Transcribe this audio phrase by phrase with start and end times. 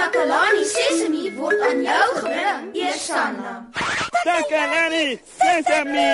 [0.00, 3.50] Takalani Sesemi word aan jou gebring, Eersanna.
[4.24, 6.06] Takalani Sesame.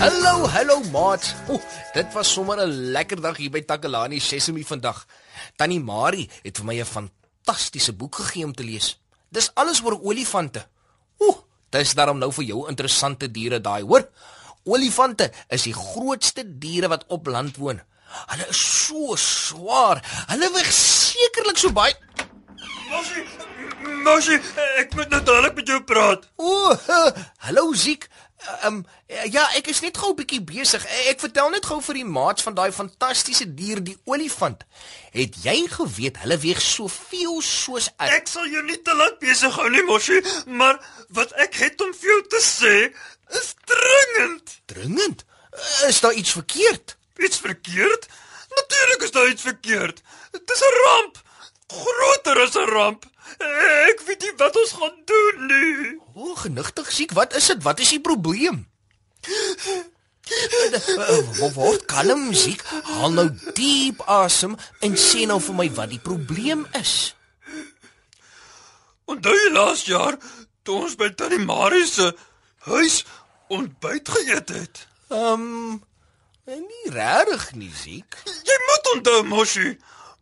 [0.00, 1.28] Hallo, hallo maat.
[1.52, 1.60] O,
[1.92, 5.04] dit was sommer 'n lekker dag hier by Takalani Sesemi vandag.
[5.56, 8.96] Tannie Marie het vir my 'n fantastiese boek gegee om te lees.
[9.28, 10.64] Dis alles oor olifante.
[11.18, 14.06] O, dis daarom nou vir jou interessante diere daai, hoor?
[14.66, 17.80] Olifante is die grootste diere wat op land woon.
[18.30, 20.00] Hulle is so swaar.
[20.30, 21.94] Hulle weeg sekerlik so baie.
[22.86, 23.24] Mosie,
[24.06, 24.38] Mosie,
[24.80, 26.26] ek moet nou dadelik met jou praat.
[26.38, 26.74] O,
[27.46, 28.08] hallo Ziek.
[28.46, 28.86] Ehm um,
[29.30, 30.84] ja, ek is net gou 'n bietjie besig.
[31.10, 34.64] Ek vertel net gou vir die maats van daai fantastiese dier, die olifant.
[35.10, 39.54] Het jy geweet hulle weeg soveel soos 'n Ek sal jou nie te lank besig
[39.54, 42.74] hou nie, Mosie, maar wat ek het om vir jou te sê
[43.40, 44.60] is dringend.
[44.66, 45.24] dringend?
[45.88, 46.96] Is daar iets verkeerd?
[47.16, 48.06] Iets verkeerd?
[48.56, 50.02] Natuurlik is daar iets verkeerd.
[50.32, 51.22] Dit is 'n ramp.
[51.66, 53.04] Groter as 'n ramp.
[53.90, 55.98] Ek weet nie wat ons gaan doen nie.
[56.14, 57.62] O, genigtig Ziek, wat is dit?
[57.62, 58.64] Wat is die probleem?
[61.38, 62.62] Wat word kalm Ziek?
[62.66, 66.94] Haal nou diep asem en sê nou vir my wat die probleem is.
[69.06, 70.18] Onthou jy laas jaar
[70.66, 72.08] toe ons by Tannie Marie se
[72.66, 73.04] huis
[73.54, 74.86] ontbyt geëet het?
[75.14, 75.84] Ehm um,
[76.46, 78.18] nie regtig nie, Ziek.
[78.26, 79.76] Jy moet onthou, Moshi.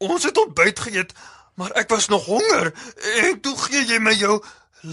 [0.00, 1.12] Ons het ontbyt geëet,
[1.56, 2.72] maar ek was nog honger
[3.24, 4.38] en toe gee jy my jou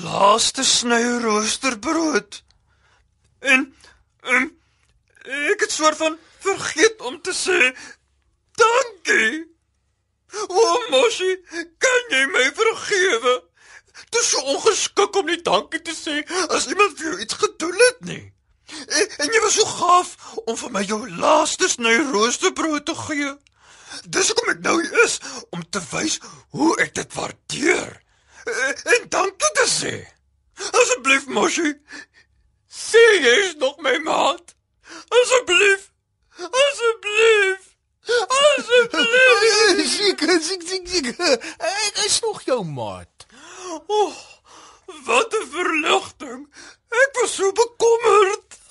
[0.04, 2.42] laaste sny roosterbrood.
[3.40, 3.66] En,
[4.22, 4.52] en
[5.54, 7.74] ek het soort van vergeet om te sê
[8.60, 9.44] dankie.
[10.48, 11.36] O, Moshi,
[11.78, 13.36] kan jy my vergewe?
[14.10, 17.84] Dit is so ongeskik om nie dankie te sê as iemand vir jou iets gedoen
[17.88, 18.24] het nie.
[18.88, 20.16] En, en jy was so gaaf
[20.48, 23.34] om vir my jou laaste sny roosterbrood te gee.
[24.08, 25.20] Dis hoekom ek nou hier is
[25.56, 26.20] om te wys
[26.56, 27.92] hoe ek dit waardeer.
[28.44, 29.94] En, en dankie te sê.
[30.72, 31.74] Asseblief, Moshi.
[32.70, 34.56] Sê jy's nog my maat.
[35.22, 35.90] Asseblief.
[36.38, 37.70] Asseblief.
[38.40, 39.88] Asseblief.
[39.94, 41.10] Ziek, ziek, ziek, ziek.
[41.18, 43.28] Ek is nog jou maat.
[43.64, 44.16] O, oh,
[45.06, 46.48] wat 'n verligting.
[46.90, 47.73] Ek was so bekommerd.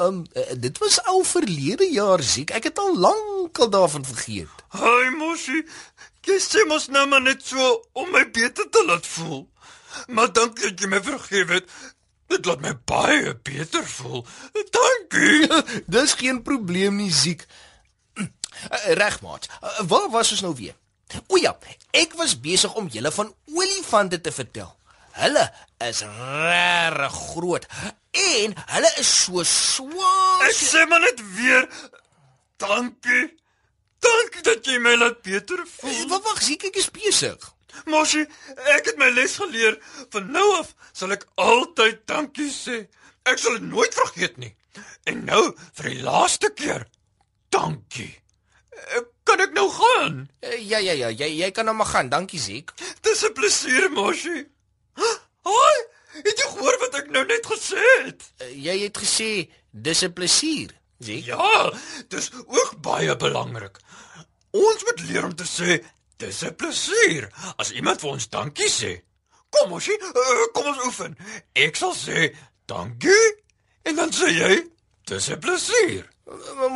[0.02, 0.24] Um,
[0.58, 2.50] dit was al verlede jaar Ziek.
[2.50, 4.62] Ek het al lank al daarvan vergeet.
[4.74, 5.62] Haai Moshi,
[6.26, 9.44] jy sê mos nou maar net so om my beter te laat voel.
[10.08, 11.70] Maar dankie dat jy my vergewe het.
[12.32, 14.26] Dit laat my baie beter voel.
[14.78, 15.62] Dankie.
[15.96, 17.46] Dis geen probleem nie, Ziek.
[19.02, 19.48] Reg, maat.
[19.60, 20.74] Uh, waar was ons nou weer?
[21.28, 21.52] O ja,
[21.92, 24.70] ek was besig om julle van olifante te vertel.
[25.12, 25.44] Hulle
[25.84, 27.66] is regtig groot
[28.12, 30.42] en hulle is so swaar.
[30.48, 31.68] Ek sê maar net weer
[32.60, 33.24] dankie.
[34.02, 36.06] Dankie dat jy my laat beter voel.
[36.10, 37.50] Wat wag, Ziek, ek is besig.
[37.88, 38.24] Moshi,
[38.76, 39.78] ek het my les geleer.
[40.12, 42.82] Van nou af sal ek altyd dankie sê.
[43.24, 44.52] Ek sal dit nooit vergeet nie.
[45.08, 45.44] En nou
[45.78, 46.86] vir die laaste keer.
[47.54, 48.10] Dankie.
[48.72, 50.16] Eh, Kan ek nou gaan?
[50.42, 52.08] Uh, ja ja ja, jy jy kan nou maar gaan.
[52.10, 52.72] Dankie, Ziek.
[53.06, 54.42] Dis 'n plesier, Moshi.
[55.46, 55.76] Hoi,
[56.12, 58.22] het jy gehoor wat ek nou net gesê het?
[58.40, 59.30] Uh, jy het gesê
[59.70, 61.24] dis 'n plesier, Ziek.
[61.26, 61.72] Ja,
[62.08, 63.78] dis ook baie belangrik.
[64.50, 65.80] Ons moet leer om te sê
[66.16, 69.02] dis 'n plesier as iemand vir ons dankie sê.
[69.50, 71.16] Kom Moshi, uh, kom ons oefen.
[71.52, 72.34] Ek sal sê
[72.66, 73.26] dankie
[73.82, 74.70] en dan sê jy
[75.04, 76.11] dis 'n plesier.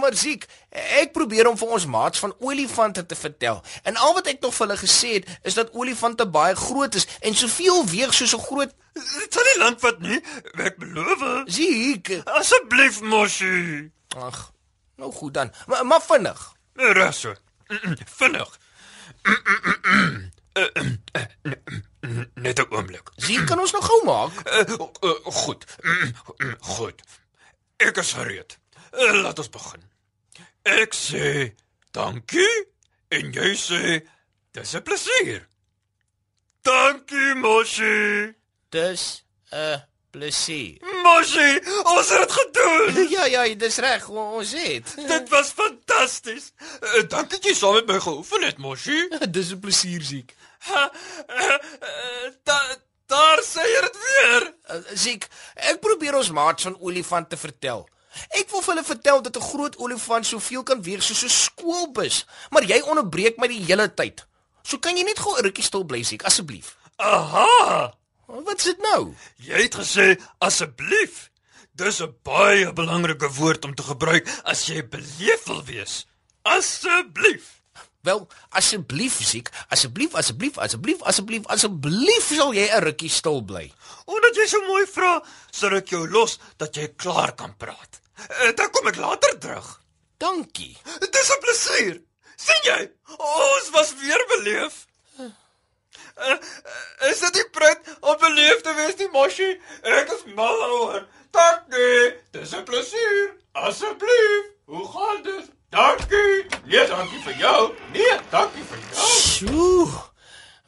[0.01, 3.63] Maar, Ziek, ek probeer om vir ons maats van olifante te vertel.
[3.83, 7.07] En al wat ek nog vir hulle gesê het, is dat olifante baie groot is
[7.21, 10.21] en soveel weeg soos 'n groot Dit sal nie lank vat nie,
[10.65, 11.25] ek beloof.
[11.53, 12.11] Ziek.
[12.25, 13.91] Asseblief Moshi.
[14.17, 14.53] Ag,
[14.97, 15.53] nou goed dan.
[15.67, 16.55] Maar, maar vinnig.
[17.13, 17.35] So.
[18.19, 18.59] Vinnig.
[22.35, 23.11] Net 'n oomblik.
[23.17, 24.33] Ziek kan ons nog gou maak.
[24.49, 25.65] Uh, uh, goed.
[26.59, 27.03] Goed.
[27.77, 28.59] Ek is gereed.
[28.97, 29.83] Laat ons begin.
[30.67, 31.53] Ek sê
[31.95, 32.55] dankie
[33.15, 33.83] en jy sê
[34.57, 35.43] dis 'n plesier.
[36.65, 38.35] Dankie Moshi.
[38.71, 39.23] Dis
[39.53, 40.81] 'n plesier.
[41.05, 43.09] Moshi, ons het dit gedoen.
[43.17, 44.95] Ja ja, dis reg, ons het.
[45.13, 46.53] Dit was fantasties.
[46.81, 49.09] Uh, dankie dat jy saam met my geoefen het, Moshi.
[49.37, 50.35] dis 'n plesier, Ziek.
[50.67, 50.91] Ha,
[51.31, 52.59] uh, uh, da,
[53.07, 54.55] daar sê jy dit weer.
[54.95, 57.87] Ziek, ek probeer ons maats van olifante vertel.
[58.31, 62.25] Ek wil vir hulle vertel dat 'n groot olifant soveel kan weeg soos 'n skoolbus,
[62.51, 64.27] maar jy onderbreek my die hele tyd.
[64.63, 66.77] So kan jy net gou 'n rukkie stil bly, Ziek, asseblief.
[66.97, 67.95] Aha.
[68.27, 69.15] Wat is dit nou?
[69.37, 71.31] Jy het gesê asseblief.
[71.77, 76.07] Dis 'n baie belangrike woord om te gebruik as jy beleef wil wees.
[76.43, 77.57] Asseblief.
[78.07, 83.73] Wel, asseblief Ziek, asseblief, asseblief, asseblief, asseblief, asseblief sal jy 'n rukkie stil bly.
[84.07, 88.01] Omdat jy so mooi vra, sal ek jou los dat jy klaar kan praat.
[88.29, 89.81] Eh, Dan kom ek later terug.
[90.19, 90.77] Dankie.
[91.11, 92.03] Dis 'n plesier.
[92.37, 92.91] sien jy?
[93.17, 94.85] Ons was weer beleef.
[96.17, 96.37] Uh,
[97.11, 99.51] is dit nie pret om beleef te wees nie, Moshi?
[99.83, 101.03] Ek is mal oor.
[101.31, 102.15] Dankie.
[102.33, 103.35] Dis 'n plesier.
[103.53, 104.45] Asseblief.
[104.65, 105.51] Hoe gaan dit?
[105.71, 106.47] Dankie.
[106.65, 107.75] Nee, dankie vir jou.
[107.93, 109.07] Nee, dankie vir jou.
[109.21, 109.89] Sjoe.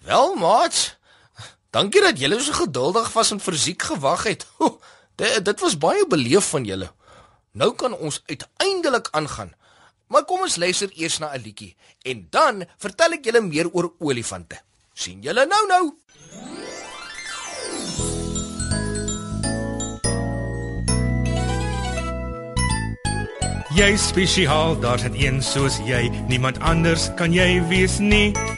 [0.04, 0.96] Wel, maat.
[1.70, 4.46] Dankie dat julle so geduldig was en fisiek gewag het.
[4.58, 4.80] Ho,
[5.16, 6.92] dit, dit was baie beleef van julle.
[7.58, 9.50] Nou kan ons uiteindelik aangaan.
[10.06, 13.94] Maar kom ons luister eers na 'n liedjie en dan vertel ek julle meer oor
[13.98, 14.60] olifante.
[14.94, 15.84] sien julle nou nou?
[23.74, 26.08] Jy is spesiaal, daar's net een soos jy.
[26.28, 28.57] Niemand anders kan jy wees nie.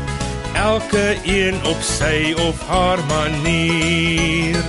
[0.53, 4.63] Elke een op sy of haar manier.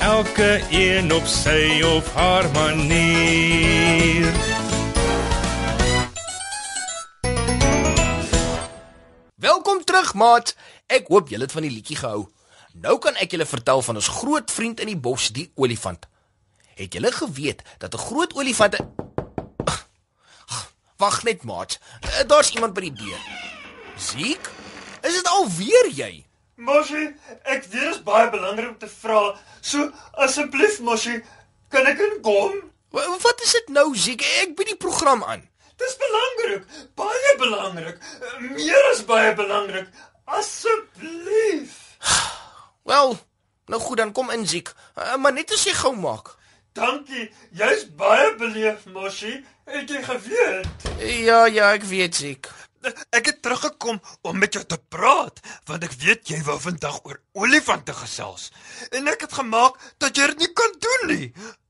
[0.00, 4.32] Elke een op sy of haar manier.
[9.34, 10.56] Welkom terug, maat.
[10.86, 12.28] Ek hoop julle het van die liedjie gehou.
[12.72, 16.06] Nou kan ek julle vertel van ons groot vriend in die bos, die olifant.
[16.74, 18.76] Het julle geweet dat 'n groot olifant
[20.98, 21.78] Wag net, maat.
[22.00, 23.37] Eh, Daar's iemand by die deur.
[23.98, 24.50] Ziek?
[25.02, 26.24] Is dit alweer jy?
[26.58, 27.04] Moshi,
[27.46, 29.20] ek weet dit is baie belangrik om te vra.
[29.60, 29.90] So
[30.24, 31.20] asseblief Moshi,
[31.70, 32.56] kan ek inkom?
[32.94, 34.22] Wa- Wat is dit nou, Ziek?
[34.42, 35.44] Ek bied die program aan.
[35.78, 36.64] Dis belangrik,
[36.98, 37.98] baie belangrik.
[38.20, 39.86] Eh, Meer as baie belangrik.
[40.26, 41.76] Asseblief.
[42.82, 43.18] Wel,
[43.66, 44.72] nou goed, dan kom in, Ziek.
[44.98, 46.34] Uh, maar net as jy gou maak.
[46.74, 47.28] Dankie.
[47.54, 49.44] Jy's baie beleef, Moshi.
[49.68, 50.88] Het jy geweet?
[51.22, 52.48] Ja, ja, ek weet, Ziek.
[53.10, 57.20] Ek het teruggekom om met jou te praat, want ek weet jy wou vandag oor
[57.38, 58.50] olifante gesels.
[58.94, 61.28] En ek het gemaak dat jy dit nie kan doen nie.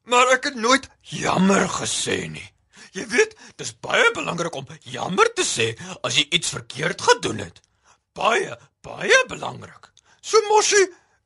[0.09, 2.47] Maar ek het nooit jammer gesê nie.
[2.97, 7.61] Jy weet, dis baie belangrik om jammer te sê as jy iets verkeerd gedoen het.
[8.17, 9.91] Baie, baie belangrik.
[10.25, 10.81] So Moshi,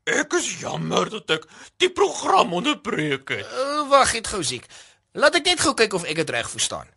[0.07, 1.47] ek is jammer dat ek
[1.83, 3.47] die program onderbreek het.
[3.47, 4.67] Uh, Wag, net gou, Ziek.
[5.15, 6.91] Laat ek net gou kyk of ek dit reg verstaan.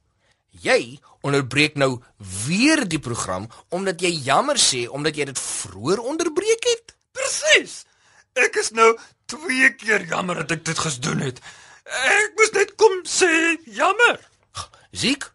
[0.63, 1.97] Jy onderbreek nou
[2.45, 6.95] weer die program omdat jy jammer sê omdat jy dit vroeër onderbreek het?
[7.15, 7.83] Presies.
[8.35, 8.93] Ek is nou
[9.31, 11.41] twee keer jammer dat ek dit gedoen het.
[11.85, 13.29] Ek moes net kom sê
[13.77, 14.19] jammer.
[14.95, 15.27] Ziek,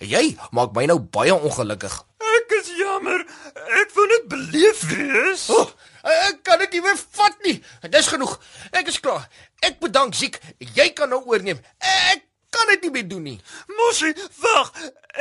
[0.00, 1.94] jy maak my nou baie ongelukkig.
[2.32, 3.24] Ek is jammer.
[3.80, 5.46] Ek wou net beleef wees.
[5.52, 5.68] Oh,
[6.02, 7.56] ek kan dit nie meer vat nie.
[7.92, 8.38] Dis genoeg.
[8.72, 9.26] Ek is klaar.
[9.62, 10.38] Ek bedank Ziek.
[10.58, 11.60] Jy kan nou oorneem.
[11.78, 13.38] Ek kan dit nie meer doen nie.
[13.78, 14.12] Mosie,
[14.44, 14.72] wag.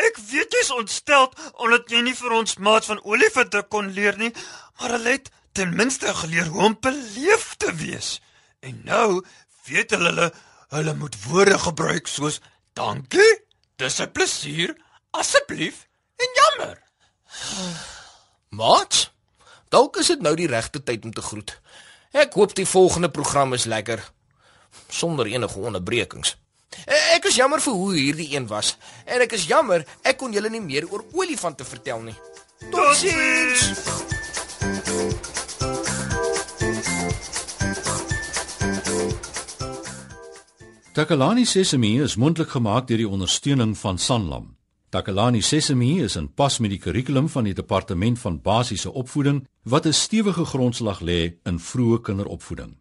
[0.07, 1.29] Ek weet jy's ontstel
[1.63, 4.31] omdat jy nie vir ons maat van olifante kon leer nie,
[4.79, 8.19] maar hulle het ten minste geleer hoe om beleef te wees.
[8.63, 9.23] En nou
[9.67, 10.29] weet hulle hulle,
[10.75, 12.39] hulle moet woorde gebruik soos
[12.77, 13.33] dankie,
[13.75, 14.75] dis 'n plesier,
[15.11, 16.77] asseblief en jammer.
[18.49, 19.11] Maat,
[19.69, 21.59] dalk is dit nou die regte tyd om te groet.
[22.11, 24.03] Ek hoop die volgende program is lekker
[24.87, 26.40] sonder enige onderbrekings.
[26.85, 30.33] Eh, Ek is jammer vir hoe hierdie een was en ek is jammer ek kon
[30.33, 32.15] julle nie meer oor olifante vertel nie.
[32.71, 33.71] Totsiens.
[40.93, 44.49] Takalani Sesemi is mondelik gemaak deur die ondersteuning van Sanlam.
[44.91, 49.85] Takalani Sesemi is in pas met die kurrikulum van die departement van basiese opvoeding wat
[49.87, 52.80] 'n stewige grondslag lê in vroeë kinderopvoeding.